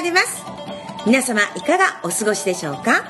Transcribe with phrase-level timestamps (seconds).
[0.00, 0.44] 感謝お見舞い申し上げます。
[1.06, 3.04] 皆様いかがお過ごしでしょうか？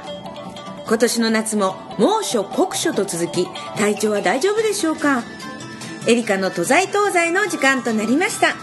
[0.87, 5.23] 今年の夏も猛暑酷暑と続き体調は大丈夫でしょうか？
[6.09, 8.55] エリカの都在東西の時間となりました。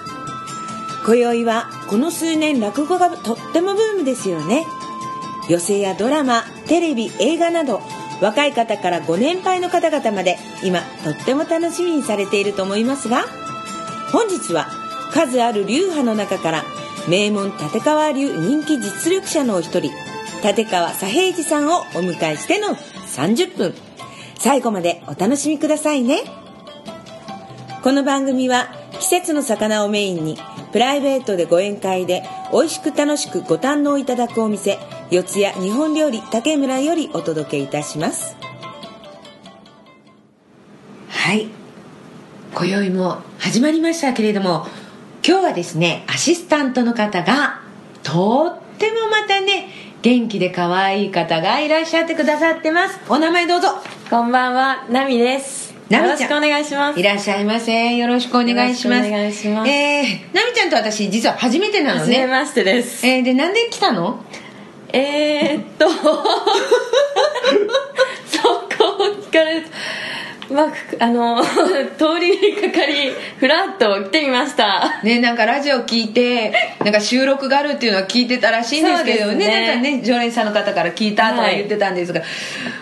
[1.05, 4.66] 今宵はこの数年落語がとってもブームですよね。
[5.48, 7.81] 寄席やドラマテレビ映画など
[8.22, 13.23] 若い方からご年配の方々まで今とっても楽しみにされていると思いますが
[14.12, 14.67] 本日は
[15.14, 16.64] 数ある流派の中から
[17.07, 19.91] 名門立川流人気実力者のお一人
[20.43, 23.73] 立川左平次さんをお迎えしての30分。
[24.38, 26.22] 最後までお楽しみくださいね。
[27.81, 28.67] この番組は
[28.99, 30.38] 季節の魚をメインに
[30.73, 34.77] プライベートでご宴会で美味しく楽しくご堪能いただくお店
[35.09, 38.36] 四谷日本料理竹村よりお届けいたします。
[41.08, 41.47] はい。
[42.53, 44.66] 今宵も始まりましたけれども
[45.28, 47.59] 今日はですねアシスタントの方が
[48.02, 49.67] とってもまたね
[50.02, 52.97] 元気で可愛い方がいらっしゃってくださってます。
[53.09, 53.67] お名前どうぞ。
[54.09, 55.73] こんばんは、ナミです。
[55.89, 57.00] よろしくお願いします。
[57.02, 59.08] いらっしゃいませよろしくお願いします。
[59.09, 59.70] お願いします。
[59.70, 62.00] えー、なみちゃんと私実は初めてなのね。
[62.00, 63.05] はじめましてです。
[63.05, 64.23] えー、でなんで来たの？
[64.94, 66.08] えー、っと、 そこ
[69.03, 69.72] を聞かれると、
[70.50, 71.42] まあ、あの、
[71.98, 75.02] 通りにかかり、ふらっと来てみました。
[75.04, 79.36] ねなんかラジオ聞いてなんか収録があるっていうのは聞いてたらしいんですけどね。
[79.36, 79.67] ね。
[79.67, 82.22] なんかね常連さんの方から聞いたとは言ってたんですが、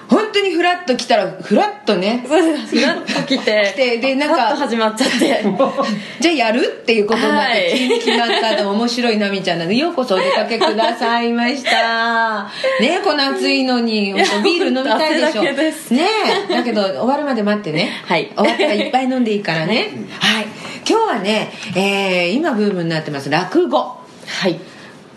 [0.07, 2.23] 本当にフラッと来たらフラッとね。
[2.27, 5.43] ふらっと来て、 来てでなんか始まっちゃって。
[6.19, 12.49] じゃあやるっていうことになって、決まったの面白いナミちゃんなのでようこそお出かけくださいました。
[12.79, 15.27] ねこの暑いのにやビール飲みたいでしょ。
[15.27, 15.93] 汗だけです。
[15.93, 16.07] ね
[16.49, 17.89] だけど終わるまで待ってね。
[18.05, 18.31] はい。
[18.35, 19.89] 終わったらいっぱい飲んでいいからね。
[20.19, 20.45] はい。
[20.87, 23.79] 今日はね、えー今ブームになってます落語。
[23.79, 24.59] はい。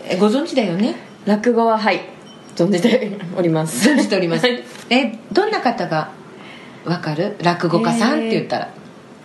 [0.07, 0.95] えご存知だよね？
[1.25, 2.01] 落語は、はい。
[2.55, 3.89] 存じております。
[3.89, 4.63] 存じております、 はい。
[4.89, 6.09] えどんな方が
[6.85, 7.35] わかる？
[7.43, 8.69] 落語家さんって言ったら。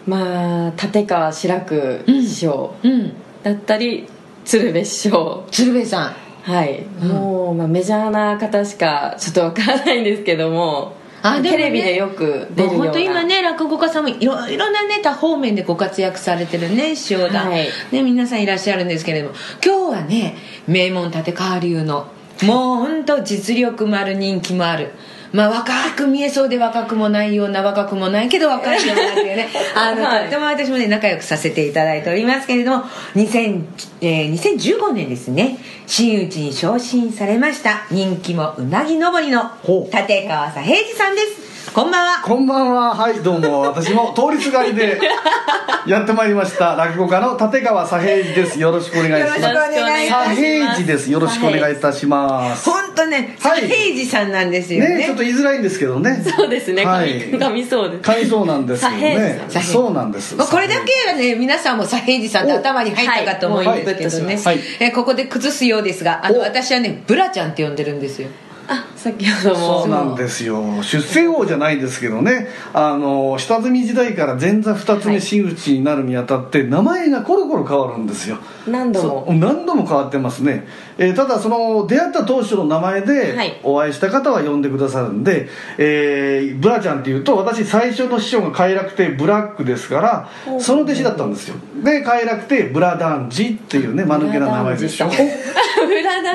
[0.06, 3.12] まあ立川志らく師匠うん。
[3.42, 4.06] だったり、
[4.44, 5.44] 鶴瓶師匠。
[5.50, 6.14] 鶴瓶さん。
[6.42, 7.08] はい、うん。
[7.08, 10.92] もう、まあ、メジャーな方しかちょっとわからないんですけども
[11.26, 11.56] あでもね。
[11.56, 12.84] テレビでよく出るような。
[12.84, 17.68] 本当今ね落語家さんもいろいろなね多方面でご活躍されてるね師匠だ、はい。
[17.90, 19.34] ね、皆さんいらっしゃるんですけれども。
[19.64, 20.36] 今日はね
[20.66, 22.08] 名門立川流の
[22.42, 24.90] もう本当実力もある人気もある
[25.34, 32.84] まあ若く見えそうで若くもないような若くもないけど若いようなっていうねあの、はいとっても私もね仲良くさせていただいておりますけれども
[33.16, 33.64] 2000、
[34.00, 35.58] えー2015年ですね
[35.88, 39.90] 真打ちに昇進されました人気もうなぎ登りの立
[40.28, 42.22] 川左平次さんですこんばんは。
[42.22, 42.94] こんばんは。
[42.94, 43.60] はいどうも。
[43.62, 45.00] 私も通りすがりで
[45.86, 46.76] やってまいりました。
[46.76, 48.60] 落語家の立川左平次です。
[48.60, 49.40] よろしくお願いします。
[49.40, 51.10] 左平次です。
[51.10, 52.68] よろしくお願いいたします。
[52.68, 53.62] 本当ねはい。
[53.62, 54.98] 左平次さんなんですよね。
[54.98, 56.22] ねちょっと言いづらいんですけどね。
[56.24, 56.84] そうですね。
[56.84, 57.30] はい。
[57.30, 58.10] 噛みそうです。
[58.10, 60.36] 噛みそうなんですけど左平ねそうなんです。
[60.36, 64.60] まあこれだけはね皆さんも左平次さんって頭に入ったかと思うんですけどね、はい。
[64.80, 66.42] えここで崩すようですがあのお。
[66.42, 68.28] 私はねブラちゃんって呼んでるんですよ。
[68.66, 69.82] あ先ほども。
[69.82, 70.82] そうなんですよ。
[70.82, 72.48] 出世王じゃないですけどね。
[72.72, 78.38] あの下積み時代から前座二つ目真打ちになるにあたって名前がコロコロ変わるんですよ。
[78.66, 79.26] 何度も。
[79.34, 80.66] 何度も変わってますね、
[80.96, 83.60] えーただその出会った当初の名前ではい。
[83.62, 90.00] お会いした方は呼んでくださるんで、えーブラちゃんっていうと私最初の師匠が快楽亭ブラックですか
[90.48, 91.56] らその弟子だったんですよ。
[91.82, 95.10] で快楽亭ブラダンジっていうね間抜けな名前でしょ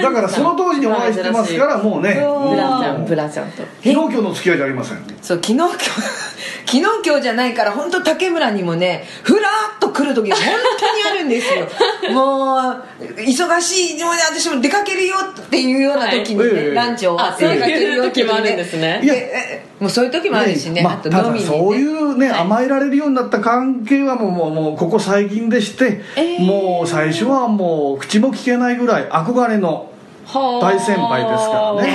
[0.01, 2.19] だからその当時にお会いしてますからもうね
[2.59, 3.57] ラちゃんブラちゃんと。
[3.63, 4.97] 昨日今日の付き合いじゃありません？
[5.21, 5.79] そう昨日今日
[6.69, 10.45] 昨日今日じゃないから本当竹村にもねふらっと来る時が本
[10.79, 11.67] 当にあるんですよ。
[12.13, 12.83] もう
[13.21, 16.51] 忙しいもうね私も出かけるよっていうような時にね、はい。
[16.57, 16.73] ええ。
[16.75, 29.88] ランチ終わって出かけるよって時もあるんですねいやえもうそういう時もあるしね、まあ、あとた飲みに、ね、だそういうね、甘えられるようになった関係はもうもうもうここ最近でして、えーもう最初はもう口も聞けないぐらい憧れのはあ
[30.33, 31.89] 大先輩ですからね。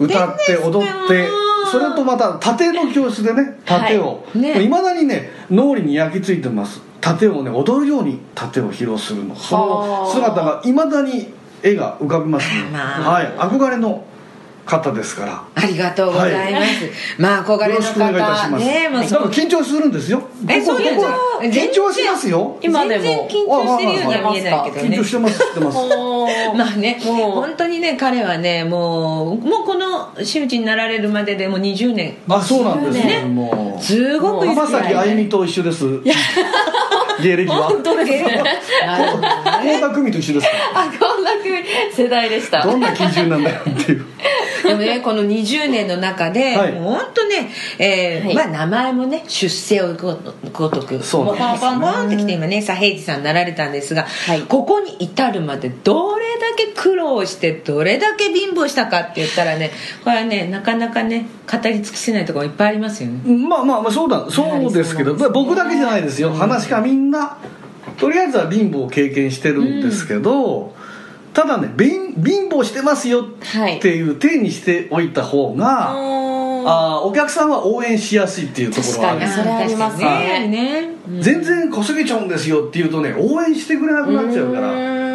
[0.00, 1.28] 歌って踊って
[1.70, 4.40] それとまた盾の教室でね盾を、はい。
[4.40, 4.62] ね。
[4.62, 6.82] いまだにね脳裏に焼き付いてます。
[7.00, 9.36] 盾をね踊るように盾を披露するの。
[9.36, 11.32] その姿がいまだに
[11.62, 13.12] 絵が浮かびますね、まあ。
[13.12, 13.26] はい。
[13.26, 14.04] 憧れの
[14.64, 15.44] 方ですから。
[15.54, 18.64] ありがとうございます、まあ憧れのよろしくお願いいたし方ます。
[18.64, 20.22] ねもうだから緊張するんですよ。
[20.48, 21.12] えそうなんですか？
[21.12, 21.44] ここ。
[21.44, 22.58] 緊張しますよ。
[22.62, 23.02] 今でも。
[23.02, 24.96] 全然緊張してるようには見えないけどね。
[24.96, 25.78] 緊張してます、てます。
[26.56, 27.30] まあねもう。
[27.42, 32.16] 本当にね彼はねもうもうこの真打ちになられるまででもう20年。
[32.28, 33.22] あ、そうなんですね。
[33.22, 33.82] ねもう。
[33.82, 35.84] すごく浜崎あゆみと一緒です。
[37.22, 37.68] 芸歴は。
[37.68, 38.42] 本当ですね
[38.86, 39.28] なるほどね。
[39.62, 40.46] 倖田來未と一緒です。
[40.46, 41.32] かあこんな
[41.94, 42.62] 世代でした。
[42.62, 44.06] どんな基準なんだよっていう
[44.66, 46.72] でもねこの20年の中で、はい。
[46.72, 48.34] もう本当ね、えーはい。
[48.34, 50.18] まあ、名前もね出世をご
[50.52, 54.40] ごとくそうもうポンポンポンってきて今ね左平次さんになられたんですが、はい。
[54.42, 59.70] ここに至るまでどれだけ苦労してどれだけ貧乏したかって言ったらね
[60.04, 63.20] これはねなかなかね語り尽くせないところいっぱいありますよね。
[63.48, 66.32] まあまあまあそうだそうですけど僕だけじゃないですよ。
[66.32, 67.36] 話がみんな
[67.98, 70.71] とりあえずは貧乏を経験してるんですけど、
[71.34, 79.20] ただね貧貧乏してますよっていう体にしておいた方が、あーお客さんは応援しやすいっていうところはある。
[79.20, 80.90] 確かにそれありますね。
[81.20, 84.68] 全然小げちゃうんですよっていうとね応援してくれなくなっちゃうから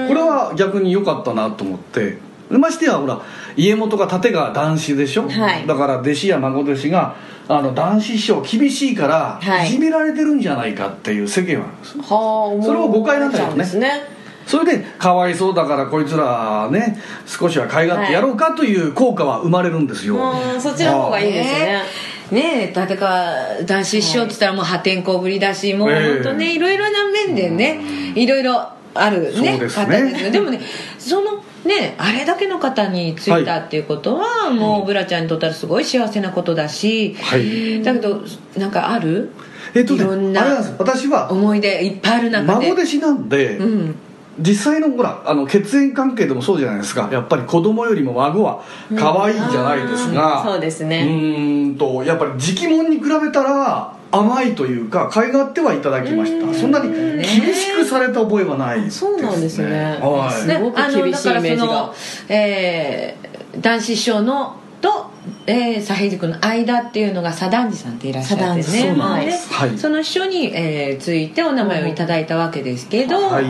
[0.08, 2.18] これは逆に良かったなと思って。
[2.50, 3.22] ましてやほら
[3.58, 5.68] 家元が立川男子でしょ、はい。
[5.68, 7.16] だから弟子や孫弟子が
[7.50, 9.68] あの男子師匠厳しいからはい。
[9.68, 13.56] いじめられてるんじゃないかっていう世間はあるんですはあそれも誤解なんだよね。
[13.56, 14.17] ですね
[14.48, 21.84] それでかわいそうだからこいつらね少しは可愛がってやろうかという効果は生まれるんですよ、うんそっちの方がいいですね。
[22.32, 22.82] ねえ。
[22.82, 26.14] 立川男子師匠って言ったらもう破天荒ぶりだしもうええ。
[26.16, 27.80] 本当ねいろいろな面でね
[28.16, 29.86] いろいろあるねそうですね。
[29.86, 30.60] 方ですよでもね
[30.98, 37.84] そのねあれだけの方についたっていうことは、もうブラちゃんにとったらすごい幸せなことだし、はい。
[37.84, 38.22] だけど
[38.58, 39.32] なんかある？
[39.74, 40.76] えっとねいろんなあれなんです。
[40.80, 42.70] 私は思い出いっぱいある中で。
[42.70, 43.96] 孫弟子なんで、うん
[44.40, 47.10] 実際のほらあの血縁関係でもそうじゃないですか。
[47.12, 48.64] やっぱり子供よりも孫は
[48.96, 56.54] 可愛いじゃないですが、そうですうねーんとやっぱり直問に比べたら甘いというか可愛がってはいただきました。
[56.54, 59.98] そんなに厳しくされた覚えはないです、ね、そうなんですね。
[60.00, 60.32] はい。
[60.34, 61.94] すごく厳しいイメージが。
[62.30, 65.10] えー男子師匠のと、
[65.48, 68.62] えー、左平次君の間っていうのが左團次さんっていらっしゃってね。
[68.62, 69.54] 左團次そうなんです。
[69.54, 69.70] はい。
[69.70, 69.80] はい。
[69.80, 73.46] その師匠に、えーついてお名前をいただいたわけですけど、はい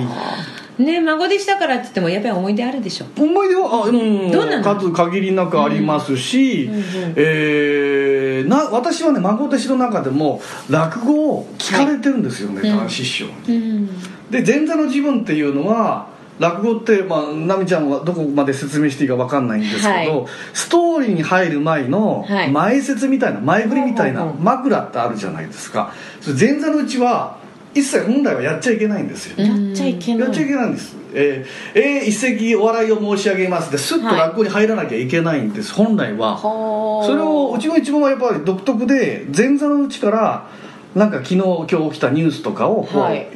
[0.77, 3.06] ね孫弟子だからって言ってもやっぱり思い出あるでしょ。
[3.18, 4.63] 思い出はあ、うん、どんなの？
[4.63, 6.69] 数限りなくありますし、
[7.15, 10.39] えーな私はね孫弟子の中でも
[10.69, 13.56] 落語を聞かれてるんですよね、男子師匠に。
[13.57, 13.89] うん
[14.29, 16.07] で前座の自分っていうのは
[16.38, 20.25] 落語って、まあ、奈美ちゃんはどこまで説明していいか分かんないんですけど、はい。
[20.53, 22.51] ストーリーに入る前のはい。
[22.51, 25.94] 前説みたいな前振りみたいな枕ってあるじゃないですか。
[26.39, 27.38] 前座のうちは
[27.77, 30.27] 一切本来はやっちゃいけないんですよ、やっちゃいけない。
[30.27, 30.95] やっちゃいけないんです。
[31.13, 36.35] えーえー一席お笑いを申し上げますでスッとはい落語に入らなきゃいけないんです、本来は。
[36.35, 40.47] はあそれをうちの一門はやっぱり独特で前座のうちから
[40.95, 43.27] なんか昨日今日起きたニュースとかをこう、はい。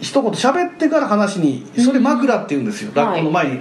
[0.00, 3.60] 一言喋ってから話にそれ枕って言うんですよ、落語の前に。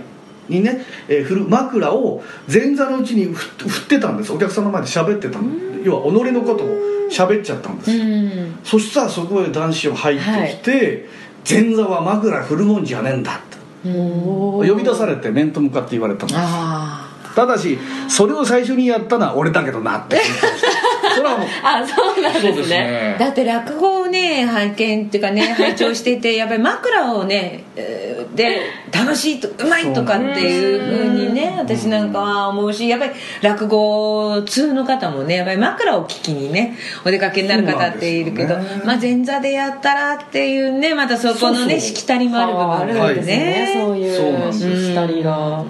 [0.50, 3.34] にね、えー振る枕を前座のうちに振
[3.68, 4.34] 振ってたんです。
[4.34, 5.46] お客さんの前で喋ってたの。
[5.84, 6.68] 要は己のことを
[7.10, 7.92] 喋っちゃったんです。
[7.92, 8.60] よ、うん。
[8.64, 11.10] そしたらそこへ男子が入ってきて、
[11.50, 13.38] 前座は枕振るもんじゃねえんだ。
[13.38, 13.58] って
[13.88, 16.40] 呼び出されて面と向かって言われたんです。
[16.40, 17.78] あただし
[18.10, 20.20] それを最初にやったのは俺だけどなって
[21.22, 22.52] れはもうあそうなんでね。
[22.52, 23.16] ですすね。
[23.18, 28.62] あだって落語をね拝見っていうかね 拝聴しててやっぱり枕をねえーで
[28.94, 33.12] 楽しいとうまいとかっていうふうにね私なんかは思うしやっぱり
[33.42, 38.82] 落語通の方もねやっぱり枕を聞きにねお出かけになる方っているけど、ね。
[38.86, 41.80] まあ前座でやったらっていうねまたそこのねそうそう。
[41.80, 43.74] しきたりもある部分あるんですね。
[43.76, 45.64] そういそうしきたりが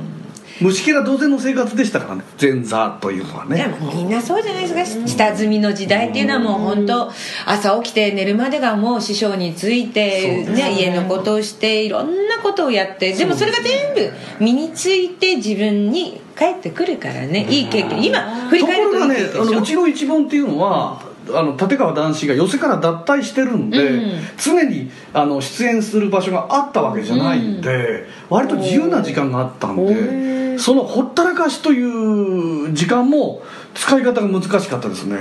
[0.62, 2.24] 虫けら同然の生活でしたからね。
[2.39, 5.08] 前座というのはでねもみんなそうじゃないですか。
[5.08, 7.12] 下積みの時代っていうのはもう本当
[7.46, 17.48] 朝起きて寝るまでがもう師匠について、ね、家のことをしていろんなことをやってでもそれが全部身について自分に返ってくるからね。
[17.50, 18.04] いい経験。
[18.04, 19.51] 今振りとこ返るろがねといい経験でしょ？
[19.51, 21.01] あのうちの一門っていうのは、
[21.32, 24.20] あの立川談志が寄席から脱退してるんで、うん。
[24.38, 33.42] 常にあの出演する場所があったわけじゃないんで、割と自由な時間があったんでそのほったらかしという時間も
[33.74, 35.18] 使い方が難しかったですね。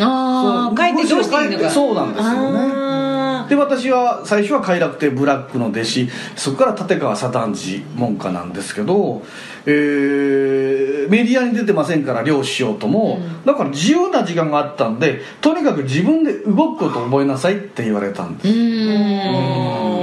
[0.00, 1.70] ああ帰ってどうしていいのか。
[1.70, 2.58] そうなんですよね。
[2.74, 6.08] あで私は最初は快楽亭ブラックの弟子。
[6.36, 9.22] そこから立川左團次門下なんですけど、
[9.66, 18.48] えーメディアに出てませんから漁師しようとも、だから自由な時間があったんでとにかく自分で動くことを覚えなさいって言われたんです。
[18.48, 19.95] ーうーん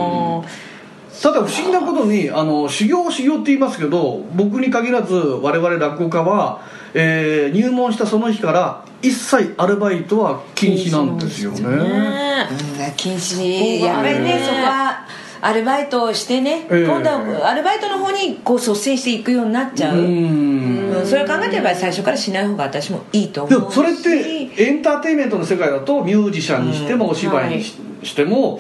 [1.24, 6.60] ただ不思議なことにあの修行修行って言いますけど僕に限らず我々落語家は、
[6.94, 11.62] えー入門したその日から一切アルバイトは禁止なんですよね。
[11.62, 11.68] ね。
[11.70, 15.08] うん禁止やっぱりねそこは
[15.40, 16.86] アルバイトをしてね、ええ。
[16.86, 20.90] 今度はアルバイトの方にこう率先していくようになっちゃう、うん。
[20.94, 23.60] うんそれを考えてれば最初からしない方が私もいいと思うし。
[23.60, 28.60] でもそれってエンターテインメントの世界だとミュージシャンにしてもお芝居にし,、しても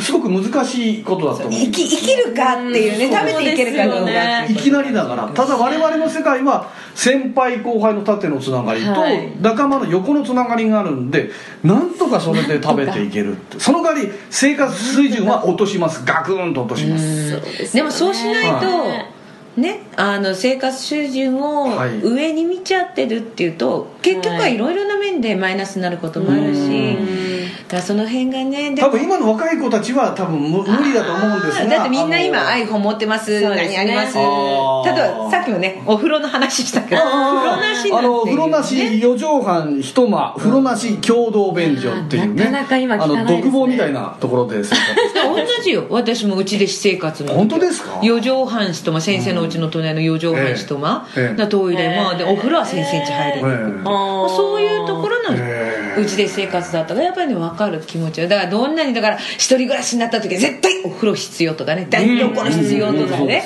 [0.00, 1.50] すごく難しいことだと思う。
[1.52, 3.12] 生き生きるかっていうねうん。
[3.12, 9.32] 食べていけるかどうかいきなりだからただ我々の世界は先輩後輩の縦のつながりとはい。
[9.40, 11.30] 仲間の横のつながりがあるんで
[11.62, 13.58] なんとかそれで食べていけるって。
[13.60, 16.04] その代わり生活水準は落とします。
[16.04, 17.32] ガクンと落とします。
[17.32, 17.40] ね。
[17.72, 22.00] でもそうしないと、はいね、あの生活水準をはい。
[22.02, 27.27] 上に見ちゃってるっていうと結局はいろいろな面でマイナスになることもあるし、うん
[27.68, 33.76] だその辺がね多分今の若い子たちは多分無無理だと思うんですがだってみんな今 iPhone 持ってますそうですね。
[33.76, 34.16] 何あります？
[34.16, 34.88] 例あー。
[34.88, 37.02] えばさっきもねお風呂の話したけど。
[37.02, 42.50] 風呂なしあの風呂なねし4畳半一間風呂なし共同便所っていうね。
[42.50, 44.76] なかなか今独房みたいなところで生活
[45.08, 45.86] して同じよ。
[45.90, 51.36] 私もうちで私生活の本当ですか？4畳半一間先生のうちの隣の4畳半一間、ええ。
[51.36, 53.82] なトイレも、でお風呂は1000センチ入る、ええ。
[53.82, 53.90] ま
[54.24, 55.57] あそういうところのええ
[55.98, 61.86] うちで生活だったからやっぱりね分かる気持ちはだからどんなにだから一人暮らしになった時は絶対お風呂必要とかね。
[61.90, 63.26] 台所必要とかうん。
[63.26, 63.44] ね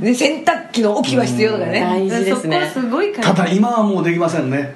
[0.00, 1.80] で洗濯機の置き場必要とかね。
[1.80, 2.70] 大事ですね。
[2.74, 4.74] そこはすごいただ今はもうできませんね。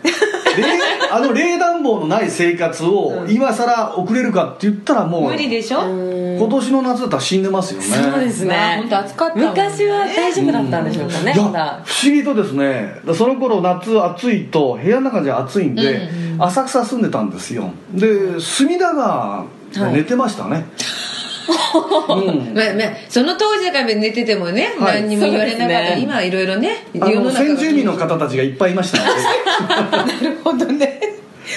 [0.57, 0.65] 冷
[1.11, 5.83] あの冷暖房のない生活を今さら送れるかって言ったらもう無理でしょ？
[5.83, 7.87] 今年の夏だったら死んでますよね。
[7.87, 12.95] そうですまあね本当暑かった昔は大丈夫だったんでしょうかねいやまだ不思議とですね。
[13.15, 17.71] その頃夏暑いと部屋の中じゃ暑いんで、浅草住んでたんですよ。
[17.93, 20.65] で隅田川で寝てましたね、
[22.09, 22.55] うん。
[22.55, 25.03] まあまあ、その当時だから寝ててもね、はい。
[25.03, 26.01] 何にも言われなかった、ね。
[26.01, 30.23] 今はいろいろねあの中先住民の方たちがいっぱいいましたので。
[30.25, 31.01] なるほどね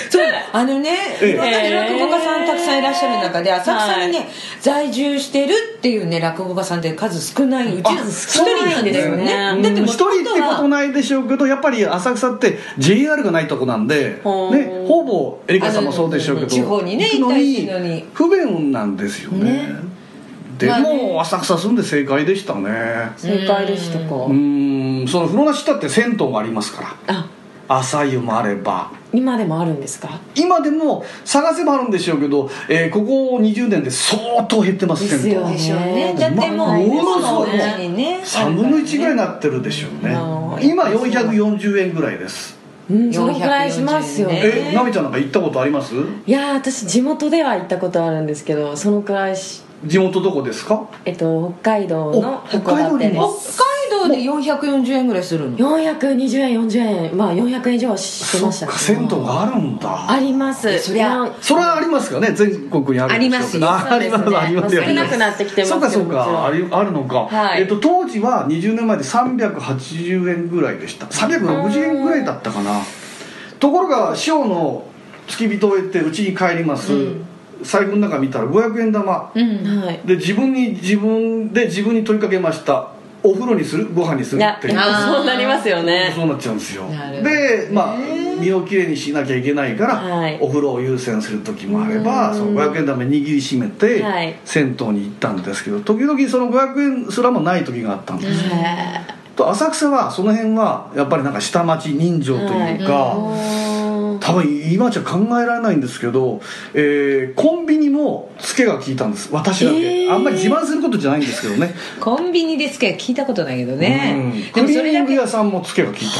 [0.10, 0.92] そうあのね
[1.22, 1.30] ええ。
[1.32, 4.26] いろんなね落語家さんたくさんいらっしゃる中で浅草にね、は
[4.62, 9.26] 在住してるっていうね落語家さんって数少ないうちの一人なんですよね。
[9.26, 19.68] だって一人ってことないでしょうけどやっぱり浅草って JR がないとこなんで、ね、ほぼエリカさんもそうでしょうけど地方にね行くのに不便なんですよね。
[19.68, 20.00] ね
[20.60, 22.70] でも、浅草住んで正解でしたね。
[23.16, 24.16] 正解でしたか。
[24.16, 25.08] うーん。
[25.08, 27.16] その風呂なしだって銭湯がありますから。
[27.16, 27.30] あ
[27.70, 28.92] 朝湯もあれば。
[29.14, 30.20] 今でもあるんですか？
[30.36, 35.56] 今でも探せばあるんでしょうけど、えーここ20年で相当減ってますですよね。
[35.56, 40.14] ねだってもうまあものすごね3分の1ぐらいになってるでしょうね。
[40.14, 40.18] う
[40.60, 42.58] ん今440円ぐらいです。
[42.90, 44.42] うんそのくらいしますよね。
[44.72, 45.94] えなみちゃんなんか行ったことあります？
[46.26, 50.88] いやー私地元では行ったことあるんですけどそのくらいし地元どこですか？
[51.06, 53.56] えっと北海道のお北海道函館です。
[53.56, 57.18] 北海道で440円ぐらいするの？420円40円。
[57.18, 58.68] まあ400円以上はしてました。
[58.68, 60.12] そっか銭湯があるんだ。
[60.12, 60.80] あります。
[60.80, 63.52] そりゃまあそれはありますよね全国にあるああります。
[63.52, 64.38] そうですね。
[64.38, 66.46] ありますよ少なくなってきてますそうかそうか。
[66.46, 67.62] ありあるのか、はい。
[67.62, 71.06] えっと、当時は20年前で380円ぐらいでした。
[71.08, 72.82] 360円ぐらいだったかな。
[73.60, 74.86] ところが師匠の
[75.28, 76.92] 付き人を得てうちに帰ります、
[77.62, 79.32] 財布の中見たら500円玉。
[79.36, 79.84] うん。
[79.84, 82.90] はいで自分に自分で自分に問いかけました
[83.24, 83.90] お風呂にする？
[83.94, 84.42] ご飯にする？
[84.42, 86.12] って そうなりますよね。
[86.16, 86.84] そうなっちゃうんですよ。
[87.24, 87.96] でまあ
[88.40, 90.38] 身をきれいにしなきゃいけないから、はい。
[90.40, 94.36] お風呂を優先する時もあればその500円玉握りしめて、はい。
[94.46, 99.02] 銭湯に行ったんですけど時々その500円すらもない時があったんです、へ
[99.36, 103.79] と浅草はその辺はやっぱりなんか下町人情というか、ー
[104.30, 106.42] 多分今じゃ考えられないんですけど、
[106.76, 109.30] えーコンビニもツケが効いたんです。
[109.32, 110.14] 私だけ、えー。
[110.14, 111.74] あんまり自慢することじゃないんですけどね。
[112.00, 114.52] コンビニでつけ聞いたことないけどね、うん。
[114.52, 116.20] でもそれだけ屋さんもツケが効いたんです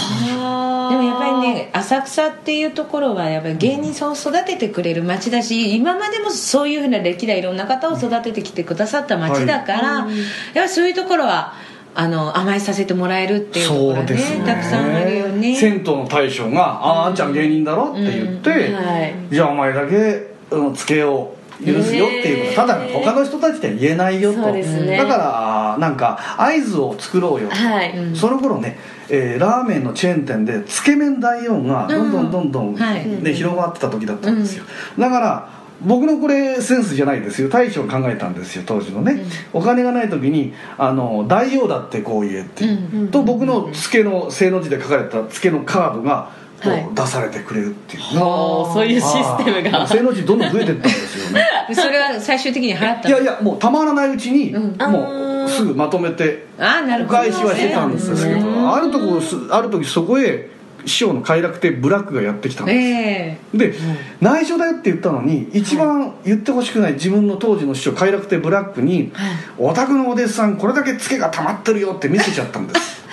[0.90, 10.08] でもやっぱりね浅草っていうところはやっぱり芸人さんを育ててくれる街だし今までもそういうふうな歴代いろんな方を育ててきてくださった街だから、やっ
[10.56, 11.54] ぱりそういうところは
[11.96, 14.46] あの甘えさせてもらえるっていうところそうがねですね。
[14.46, 15.56] たくさんあるよね。
[15.56, 19.14] 銭湯の大将が「あああんちゃん芸人だろ?」って言って、はい。
[19.32, 22.68] じゃあお前だけうんつけを許すよっていうこと。
[22.68, 24.40] ただ他の人たちでは言えないよと。
[24.52, 24.98] ね。
[24.98, 28.16] だからなんか合図を作ろうよと、はい、うん。
[28.16, 28.80] その頃ね、
[29.10, 33.06] えーラーメンのチェーン店でつけ麺大王がどんどんどんどん、はい。
[33.22, 34.64] ね広がってた時だったんですよ、
[34.98, 37.50] だから僕のこれセンスじゃないですよ。
[37.50, 43.12] 大将考えたんですよ当時のね、お金がない時にあの大王だってこう言えって、うん。
[43.12, 46.32] と僕のつけの正の字で書かれたつけのカードが
[46.62, 46.90] こうはい。
[46.94, 49.88] 出されてくれるっていう、おーそういうシステムが。
[49.88, 51.46] 正の字どんどん増えてったんですよね。
[51.74, 54.92] それは最終的に払ったいやいやもうたまらないうちに、うん。
[54.92, 60.48] もうすぐまとめてお返しはしてたんですけど、うんあるとこすある時そこへ
[60.86, 63.74] 師匠の快楽亭ブラックがやってきたんです、えで、
[64.22, 69.12] 内緒だよって言ったのに一番言ってほしくない自分の当時の師匠快楽亭ブラックに
[69.58, 73.06] 「お宅のお弟子さんこれだけツケが溜まってるよ」って見せちゃったんです、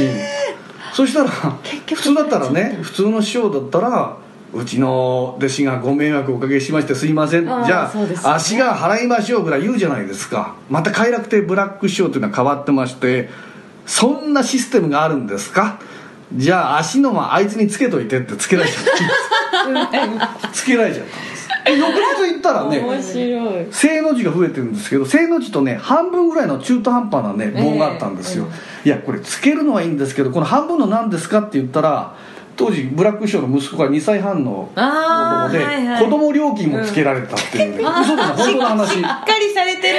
[0.00, 0.06] うん。
[0.92, 4.16] そしたら普通だったらね普通の師匠だったら
[4.52, 7.44] うちの弟子がご迷惑をおかけしましてすいません。
[7.44, 8.16] じゃあ、ね。
[8.24, 10.56] 足が払いましょうぐらい言うじゃないですか。
[10.68, 13.30] また快楽亭ブラック師匠というのは変わってまして
[13.86, 15.78] そんなシステムがあるんですか？
[16.34, 18.84] じゃあ足の間あいつにつけといてってつけられちゃっ
[19.92, 20.14] たん。
[20.14, 20.20] で
[20.54, 21.20] すつけられちゃったん。
[21.20, 23.66] ですで翌日行ったらね面白い。
[23.70, 28.46] 正の字が増えてるんですけど正の字とね半分ぐらいの中途半端なね棒があったんですよ、
[28.84, 32.14] いやこれつけるのはいいんですけどこの半分の何ですかって言ったら
[32.56, 36.04] 当時ブラック師匠の息子が2歳半の子あ供で、ーはいはい。
[36.04, 38.92] 子供料金もつけられたっていうね、嘘だな本当の話。
[38.94, 39.98] しっかりされてる。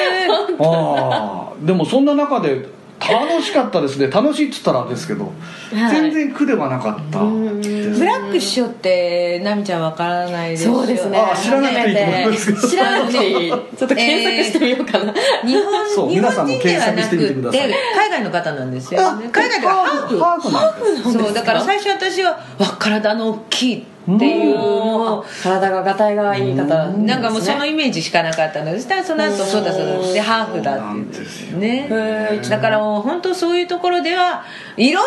[0.60, 2.66] ああでもそんな中で
[3.02, 4.08] 楽しかったですね。
[4.08, 5.26] 楽しいっつったらですけど、
[5.74, 5.96] はい。
[5.96, 11.18] 全然苦ではなかったブラック師匠って奈美ちゃんわからないでしょそうですね。
[11.18, 12.68] あ知らなくていいと思いますけど。
[12.68, 13.48] 知らなくてい。
[13.48, 17.68] いちょっと検索してみようかな、日本そう日皆さんも本人ではな検索してみてくください。
[17.68, 21.14] て海外の方なんですよ、ね、海外ではハーフハーフなんです。
[21.14, 30.14] そうだから最初私はわ体の大きいっていうのを体ががたいがいい方なんかもうそのイメージしかなかったのでそしたらその後そうだそうだ。
[30.14, 34.44] でハーフだってなんですよねだからもう本当そういうところでは
[34.76, 35.04] いろん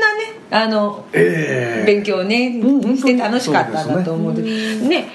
[0.00, 1.86] なねあのええ。
[1.86, 2.96] 勉強をねうん。
[2.96, 4.42] して楽しかったんだと思うんで。
[4.88, 5.08] ね。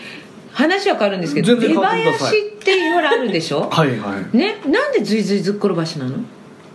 [0.53, 3.69] 話は変わるんですけど出囃子っていうほらあるでしょ？
[3.69, 4.37] はいはい。
[4.37, 4.55] ね。
[4.65, 6.15] なんでずいずいずっころばしなの？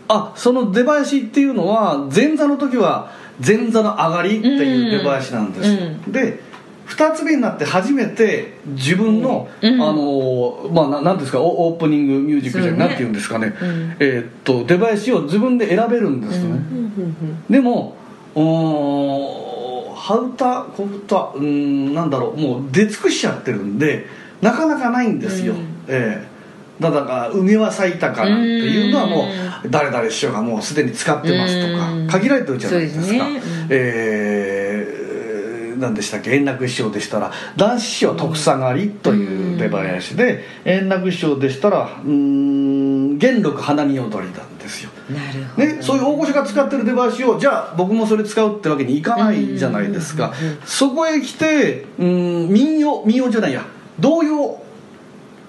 [0.08, 3.10] あその出囃子っていうのは前座の時は
[3.44, 5.74] 前座の上がりっていう出囃子なんです、う
[6.08, 6.12] ん。
[6.12, 6.40] で
[6.86, 9.82] 2つ目になって初めて自分の、うん。
[9.82, 13.52] あのまあななんですかオオープニングミュージックじゃなんていうんですかね、ん。
[13.98, 16.58] えーっと出囃子を自分で選べるんですね、
[17.48, 17.96] でも
[18.34, 19.42] うー
[19.90, 24.06] ん羽歌小歌うーんなんだろうもう出尽くしちゃってるんで
[24.40, 25.54] なかなかないんですよ、
[25.88, 26.32] ええ
[26.80, 29.26] だから梅は咲いたかなんていうのはもう
[29.70, 32.06] 誰々師匠がもうすでに使ってますとかうん。
[32.08, 33.04] 限られてるじゃないですか。
[33.04, 33.18] すね。
[33.20, 33.40] うん。
[33.70, 35.02] えー
[35.82, 36.36] 何でしたっけ？
[36.36, 44.90] 円楽師匠でしたら男子師匠は徳下がりという出囃子で円楽師匠でしたらうーん元禄花見踊りなんですよ。
[45.10, 45.66] なるほど。
[45.66, 50.32] ね、そういう大御所が使ってる出囃子をじゃあ僕もそれ使うってわけにいかないじゃないですか。
[50.64, 53.64] そこへ来てうん民謡民謡じゃないや。
[53.98, 54.62] 童謡。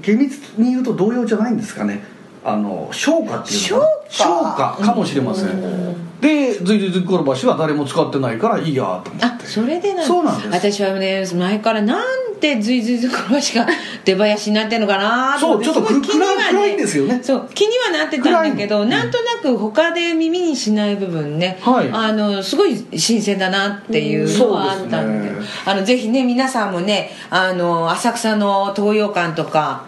[0.01, 2.03] 厳密に言うと童謡じゃないんですかね
[2.45, 6.19] あの唱歌っていうのかかもしれません。
[6.19, 9.45] で「ずいずいずいころばし」は誰も使ってないからいいやと思あって。
[9.45, 10.49] それでなんそうなんです。
[10.49, 13.65] 私はね前からなんでずいずいずいころばしが
[14.03, 15.65] 出囃子になってんのかなと思って。
[15.65, 17.19] そうちょっと気には暗い暗いんですよね。
[17.23, 18.89] そう気にはなってたんだけど、暗い。
[18.89, 21.89] なんとなく他で耳にしない部分ね、はい。
[21.91, 25.35] あのすごい新鮮だなっていうのはあったんで,、ね。
[25.65, 29.85] あのぜひね皆さんもねあの浅草の東洋館とか、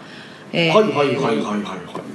[0.52, 2.05] えーはいはいはいはいはいはい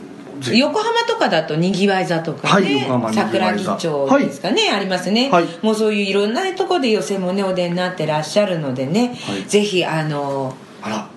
[0.54, 5.45] 横浜とかだとにぎわい座とかはいね、横浜にぎわ桜木町ですかね、ありますね、はい。
[5.62, 9.43] もうそういういろんなところで寄席もねお出になってらっしゃるのでね、はい。
[9.43, 11.08] ぜひあのあら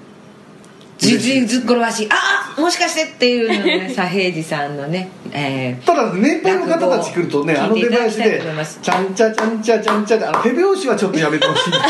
[0.99, 8.43] ずっころばしああもしかしてっていうのをね 左平次さんのね、えーただ年配の方たち来るとねあの出囃子で
[8.83, 11.71] 「ちゃんちゃちゃんちゃちゃんちゃ」であの手拍子はちょっとやめてほしい。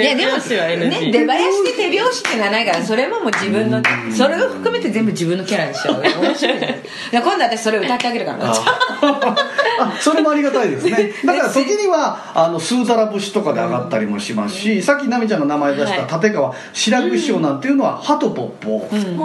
[0.00, 3.82] いやでも手拍子は NG ね出囃子で手拍子ってのはないからそれももう自分の
[4.16, 6.00] それを含めて全部自分のキャラにしちゃう。
[6.00, 6.36] 面白い。
[6.36, 9.96] じゃないで今度私それ歌ってあげるからあ。
[10.00, 11.12] それもありがたいですね。
[11.24, 19.16] だから時にはあのスーザラ節とかで上がったりもしますし、さっき奈美ちゃんが名前出した立川白口師匠なんていうのはハトポッポ、うん。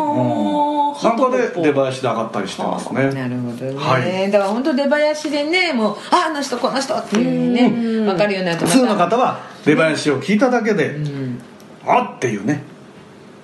[1.03, 3.11] なんかで出囃子で上がったりしてますね。
[3.11, 4.31] なるほどね、はい。
[4.31, 11.41] だから本当出囃子でねもうああの人この人っていうね分かるようになると普通の方は出囃子を聞いただけで、ん。
[11.85, 12.63] あっていうね。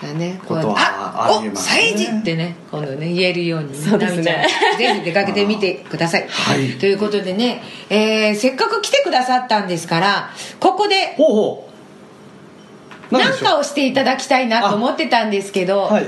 [0.02, 0.42] だね。
[0.48, 1.92] ことはあありえますね。
[1.94, 4.48] お祭事ってね今度ね言えるようにそうですね。
[4.78, 6.80] ぜひ出かけてみてください、はい。
[6.80, 11.71] ということでね、えーせっかく来てくださったんですからここでほうほう
[13.12, 13.50] 何でしょう？
[13.50, 16.06] かをしていただきたいなと思ってたんですけど、はい。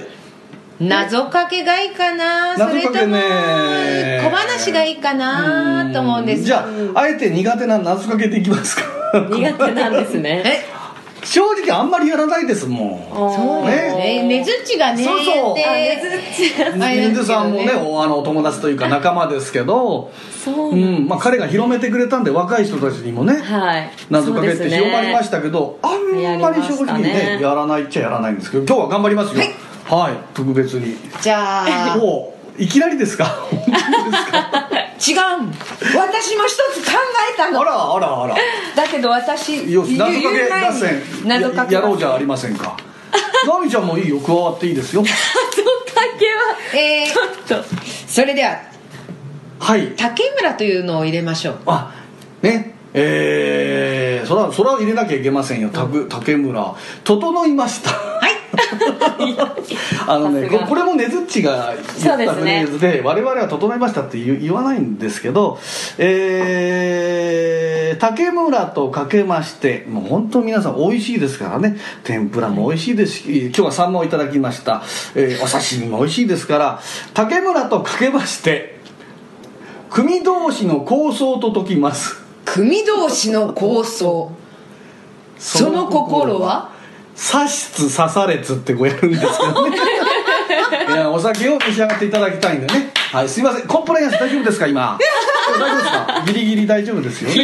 [0.80, 2.58] 謎かけがいいかな？
[2.58, 6.44] それともね小話がいいかなと思うんです。
[6.44, 8.84] じゃああえて苦手な謎かけていきますか。
[9.30, 10.44] 苦手なんですね。
[10.46, 10.83] え？
[11.24, 13.34] 正直あんまりやらないですもん。
[13.34, 14.24] そうね。
[14.28, 15.56] ねずっちがねそうそう。
[15.56, 20.12] ねずっちあれなん水ですけどさんもねおあのお友達というか仲間ですけど、
[20.44, 21.08] そううん。
[21.08, 23.36] まあ、彼が広めてくれたんで若い人たちにもね。
[23.42, 23.90] はい。
[24.10, 27.40] 謎かけって広まりましたけど、あんまり正直にね。
[27.42, 29.44] やらないっちゃやらないんですけど今日は頑張りますよ。
[29.86, 30.96] はい、特別に。
[31.22, 31.98] じゃあ。
[32.02, 33.26] おいきなりですか？
[33.50, 34.63] 本当ですか？
[35.06, 35.18] 違う
[35.98, 36.98] 私も一つ考
[37.34, 37.62] えたの。
[37.62, 38.36] あらあらあら。
[38.76, 42.78] だけど私よし謎かけ合戦謎かけややろうじゃありませんか。
[43.48, 44.20] ナミちゃんもいいよ。
[44.20, 45.04] 加わっていいですよ。
[45.04, 46.82] 謎かけは。
[46.82, 47.14] えー
[47.46, 47.66] ちょっと。
[48.08, 48.58] それでは
[49.60, 49.94] はい。
[49.98, 51.58] 竹村というのを入れましょう。
[51.66, 51.94] あ
[52.42, 55.70] ねえー、ー、それはそれは入れなきゃいけませんよ、
[56.10, 56.76] 竹村。
[57.04, 57.90] 整いました。
[57.92, 58.34] はい。
[60.08, 65.58] あのねここれもねずっちが言ったフレーズで我々は整いましたって言言わないんですけど
[65.98, 71.78] えー、竹村とかけましてもう本当皆さん美味しいですからね。
[72.04, 74.84] 天ぷらも美味しいですし今日はサンマをいただきました、
[75.16, 76.80] えーお刺身も美味しいですから
[77.14, 78.78] 竹村とかけまして
[79.90, 84.32] 組同士の構想と解きます組同士の構想。
[85.38, 86.72] その心は？
[87.16, 89.78] 刺しつ刺されつってこうやるんですけどね。
[90.90, 92.92] いやお酒を召し上がっていただきたいんでね。
[93.12, 93.68] はいすいません。
[93.68, 94.98] コンプライアンス大丈夫ですか今？
[95.60, 96.24] 大丈夫ですか？
[96.26, 97.36] ギリギリ大丈夫ですよね。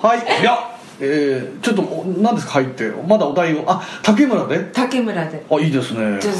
[0.00, 0.18] はい。
[0.40, 0.44] い。
[0.44, 2.90] やえー、ちょっとお何ですか入って。
[3.06, 3.64] まだお題を。
[3.66, 4.58] あ竹村で？
[4.72, 5.44] 竹村で。
[5.50, 6.20] あいいですね。
[6.20, 6.32] ずー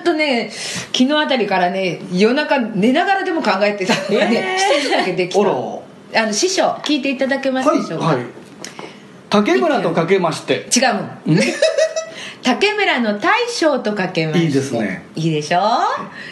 [0.00, 4.56] っとね昨日あたりからね夜中寝ながらでも考えてたのがね。
[4.80, 5.40] 一つだけできた。
[5.40, 5.50] あら
[6.14, 8.26] あの師匠聞いていただけますはいでしょうか、はい
[9.30, 10.66] 竹村とかけまして。
[10.76, 11.04] 違う
[12.42, 14.44] 竹村の大将とかけまして。
[14.44, 15.06] いいですね。
[15.16, 15.62] いいでしょ？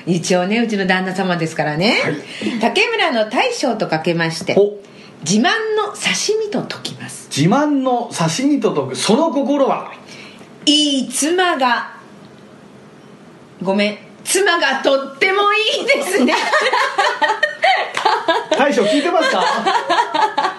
[0.06, 1.96] 一応ねうちの旦那様ですからね、
[2.60, 4.74] 竹村の大将とかけましてお
[5.24, 5.44] 自慢
[5.78, 7.28] の刺身と解きます。
[7.34, 8.96] 自慢の刺身と解く。
[8.96, 9.92] その心は？
[10.66, 11.92] いい妻が
[13.62, 16.34] ごめん妻がとってもいいですね
[18.56, 19.42] 大将聞いてますか？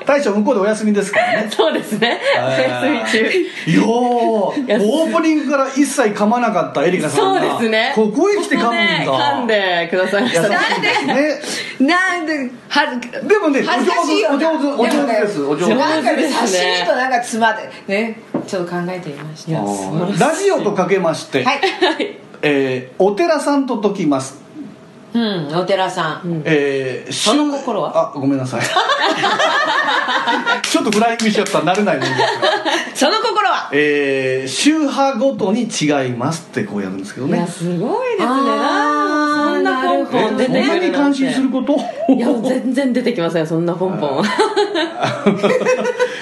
[0.05, 1.49] 大将向こうでお休みですからね。
[1.51, 2.19] そうですね。
[2.37, 3.17] お休み中
[3.69, 7.93] いやーオープニングから一切噛まなかったエリカさそんがうですね。
[7.95, 10.49] ここへ来て噛むんだ、ね噛んでくださいまし優た。
[10.49, 11.05] ねしいです
[11.83, 11.87] ね。
[11.87, 14.37] なんではでもねお恥ずかしいよな。
[14.37, 15.43] 上手お上手お上手です。
[15.43, 21.61] お上手なんかね上手で刺身となんか妻でねちょっと考えてみましたラジオとかけまして、はい。
[22.41, 24.40] えーお寺さんと解きます
[25.13, 28.13] うんお寺さん、えー、その心は？
[28.15, 28.61] あごめんなさい。
[30.63, 31.59] ちょっとフライングしちゃった。
[31.59, 32.27] 慣れないもんですが。
[32.95, 33.69] その心は？
[33.73, 37.37] えー、宗派ごとに違いますってこうやるんですけどね。
[37.37, 38.25] いやすごいですね。
[38.25, 38.33] そ
[39.59, 41.75] んなポンポン出てそんなくるに感心てすること？
[42.13, 43.47] いや全然出てきません。
[43.47, 44.23] そんなポンポン。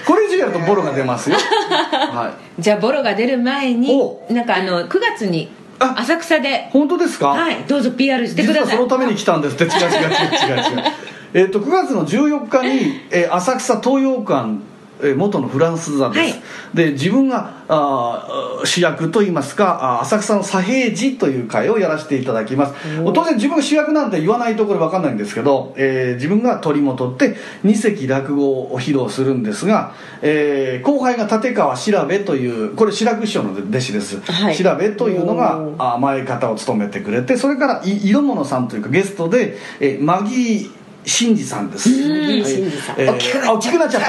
[0.08, 1.36] これ以上やるとボロが出ますよ。
[1.38, 2.62] はい。
[2.62, 4.20] じゃあボロが出る前にお。
[4.34, 6.68] なんかあの9月にあ浅草で。
[6.72, 7.30] 本当ですか？
[7.30, 8.76] はいどうぞ PR してください。
[8.78, 9.56] そのために来たんです。
[9.56, 10.84] っ て違う違う違う違う違う。
[11.34, 14.60] えっと9月の14日に、えー浅草東洋館えー
[15.16, 16.42] 元のフランス座です、はい。
[16.74, 22.74] で自分があー主役といいますか浅草の左平次という会をやらせていただきます。
[23.14, 34.58] 当然自分が主役なんて言わないところ分かんないんですけど、えー自分が鳥も取って二席落語を披露するんですが、えー後輩が立川調べというこれ志らく師匠の弟子です、はい。
[34.58, 41.90] 調べというのがあ前方を務めてくれてそれからい色物さんというかゲストで、えー、マギー真司さんです。
[41.90, 43.32] 大き
[43.72, 44.02] くなっちゃっ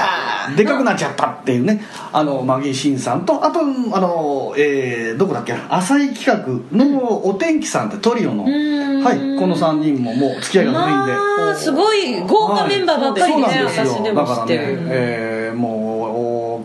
[0.48, 0.54] た。
[0.56, 1.82] でかくなっちゃったっていうね。
[2.12, 3.64] あのマギー真司さんとあとあ
[4.00, 5.74] の、えーどこだっけな。
[5.76, 9.02] 浅井企画のお天気さんってトリオのん。
[9.02, 11.12] はいこの3人ももう付き合いが古いんで。
[11.12, 13.84] まあすごい豪華メンバーばっかりねなんですよ。
[13.86, 15.79] 私でもだからね知ってる、えーもうお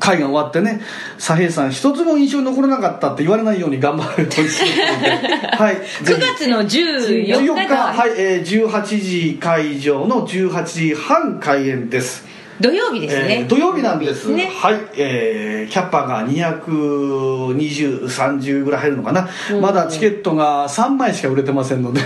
[0.05, 0.81] 会が終わってね
[1.17, 4.55] 左平さん一つも印象に残らなかったって言われないように頑張るというこ
[4.95, 5.09] とで。
[5.57, 5.77] はい。
[6.03, 12.25] 9月の14 14日日がはい、えー、18時会場の18時半開演です。
[12.59, 14.31] 土曜日ですね、えー土曜日なんです。
[14.31, 14.51] ね。
[14.55, 19.27] はい、えーキャッパが22030ぐらい入るのかな、
[19.59, 22.01] まだチケットが3枚しか売れてませんので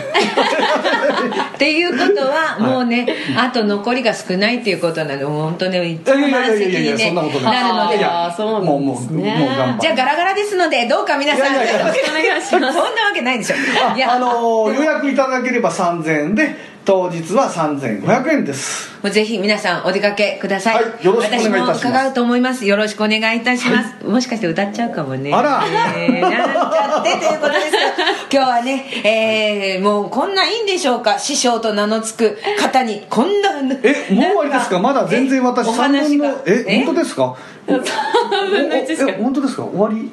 [1.55, 7.97] っていうことはもうね、あと残りが少ないっていうことなので本当ね一番満席に、ね、なるので。
[7.97, 9.23] いやあーそうなんですね。
[9.23, 9.79] もうもうもう頑張る。
[9.81, 11.53] じゃあガラガラですのでどうか皆さん。
[11.53, 11.79] いやいやいや。
[11.81, 12.49] よろしくお願いします。
[12.51, 12.73] そんなわ
[13.13, 13.55] けないでしょ。
[13.91, 16.55] あいやあのー予約いただければ3000円で
[16.89, 18.89] 当日は3500円です。
[19.11, 21.79] ぜひ皆さんお出かけください、はいよろしくお願いいたします。
[21.79, 22.65] 私も伺うと思います。
[22.65, 25.31] よろしくお願いいたします、もしかして歌っちゃうかもね。
[25.31, 25.63] あら。
[25.95, 27.79] えーなんちゃってということですが
[28.33, 31.19] 今日はね、えーもうこんないいんでしょうか？
[31.19, 33.05] 師匠と名の付く方に。
[33.07, 33.51] こんな
[33.83, 34.79] えもう終わりですか？
[34.79, 36.01] まだ全然私お3話が。
[36.01, 37.37] 分のえ本当ですか？
[37.69, 39.63] 3分の1しかえ本当ですか？
[39.63, 40.11] 終わり？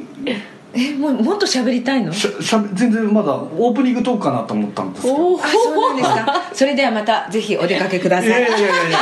[0.77, 2.13] えもうもっと喋りたいの？
[2.13, 5.15] しゃしゃべ全然まだオープニングトークかなと思ったんですけど。
[5.15, 6.43] おおあそうなんですか。
[6.53, 8.29] それではまたぜひお出かけください。
[8.29, 8.99] いやいやいやいや。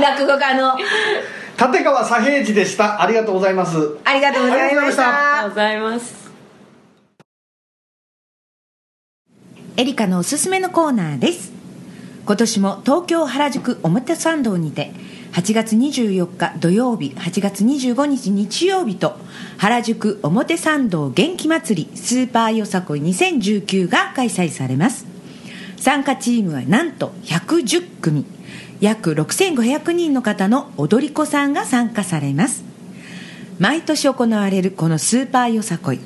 [0.16, 0.76] 落語家の。
[1.70, 3.02] 立川左平次でした。
[3.02, 3.76] ありがとうございます。
[4.04, 5.08] ありがとうございました。
[5.08, 6.22] ありがとうございます
[9.76, 11.52] エリカのおすすめのコーナーです。
[12.26, 14.92] 今年も東京原宿表参道にて
[15.32, 19.16] 8月24日土曜日8月25日日曜日と
[19.56, 25.06] 原宿表参道元気祭りスーパーよさこい2019が開催されます。
[25.78, 28.26] 参加チームはなんと110組。
[28.80, 32.62] 約6500人の方の踊り子さんが参加されます。
[33.58, 36.00] 毎年行われるこのスーパーよさこい。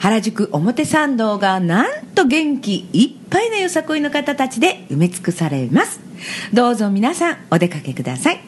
[0.00, 6.00] 原宿表参道がなんと元気いっぱいのよさこいの方たちで埋め尽くされます。
[6.52, 8.40] どうぞ皆さんお出かけください。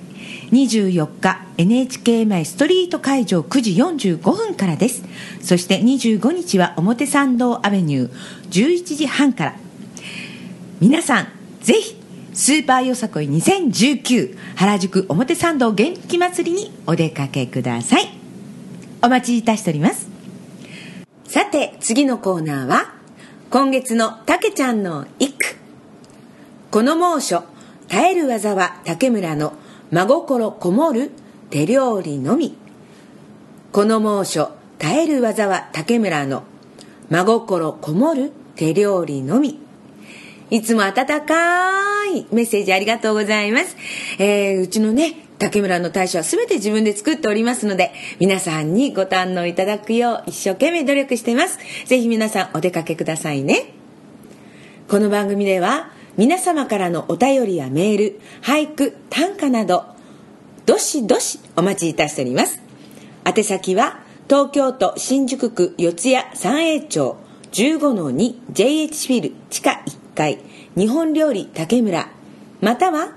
[0.53, 5.03] 24日 NHK 前ストリート会場9時45分からです。
[5.41, 8.12] そして25日は表参道アベニュー
[8.51, 9.57] 11時半から。
[10.81, 11.29] 皆さん
[11.62, 11.97] ぜひ
[12.33, 18.09] スーパーよさこい2019原宿表参道元気祭りにお出かけください。
[19.03, 20.09] お待ちいたしております。
[21.25, 22.95] さて次のコーナーは
[23.51, 25.57] 今月のたけちゃんの一句
[26.71, 27.43] この猛暑
[27.88, 29.53] 耐える技は竹村の
[29.90, 31.11] 真心こもる
[31.51, 32.57] 手料理のみ
[33.72, 36.44] この猛暑耐える技は竹村の
[37.09, 39.61] 真心こもる手料理のみ
[40.51, 40.94] いつも温
[41.27, 43.77] かいメッセージありがとうございます。
[44.18, 51.59] えー、うちのね、竹村の大将は全て自分で作っておりますので、皆さんにご堪能いただくよう一生懸命努力しています。
[51.87, 53.72] ぜひ皆さんお出かけくださいね。
[54.88, 59.85] この番組では、皆様からのお便りやメール、俳句、短歌など、
[60.65, 62.61] どしどしお待ちいたしております。
[63.25, 67.17] 宛先は、東京都新宿区四谷三栄町
[67.53, 70.39] 15-2 JH フィル地下1階
[70.77, 72.09] 日本料理竹村
[72.61, 73.13] または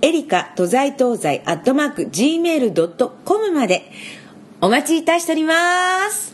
[0.00, 3.82] エリカ都在東西アットマーク gmail.com まで
[4.62, 6.31] お待ちいたしております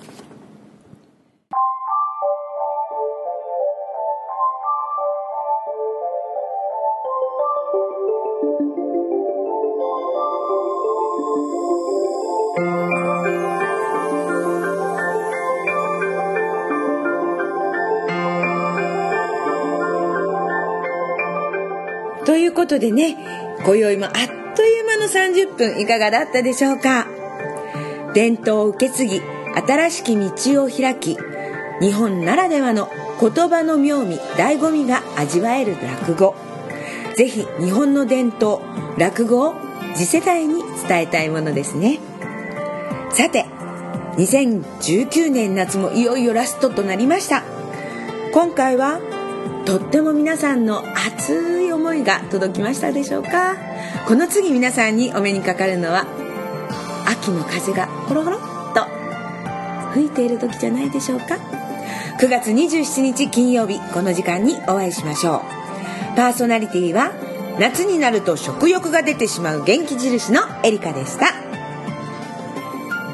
[22.29, 23.17] ということでね
[23.65, 24.13] 今宵もあっ
[24.55, 27.07] という間の30分いかがだったでしょうか？
[28.13, 29.23] 伝統を受け継ぎ
[29.67, 31.17] 新しき道を開き
[31.81, 36.35] 日本ならではの言葉の妙味醍醐味が味わえる落語。
[37.17, 38.59] ぜひ日本の伝統
[38.99, 39.55] 落語を
[39.95, 41.99] 次世代に伝えたいものですね。
[43.11, 43.47] さて
[44.19, 47.43] 2019年夏もいよいよラストとなりました。
[48.35, 49.01] 今回は
[49.65, 53.57] とっても皆さんの熱い思いが届きましたでしょうか？
[54.07, 56.07] この次皆さんにお目にかかるのは
[57.07, 58.41] 秋の風がホロホロっ
[58.75, 58.85] と
[59.95, 61.39] 吹いている時じゃないでしょうか
[62.21, 66.17] ？9月27日金曜日この時間にお会いしましょう。
[66.17, 67.13] パーソナリティは
[67.61, 71.33] 夏になると食欲が出てしまう元気印のエリカでした。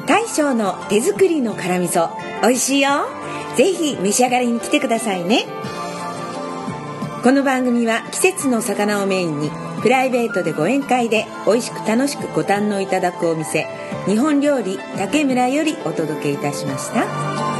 [0.07, 2.09] 大将の手作りの辛味噌
[2.41, 2.89] 美味しいよ。
[3.55, 5.45] ぜひ召し上がりに来てくださいね。
[7.25, 9.49] この番組は季節の魚をメインに
[9.81, 13.65] プライベートでご宴会で美味しく楽しくご堪能いただくお店
[14.05, 17.54] 日本料理竹村よりお届けいたしました。